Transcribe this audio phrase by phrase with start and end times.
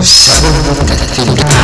[0.00, 1.63] Full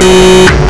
[0.00, 0.69] Música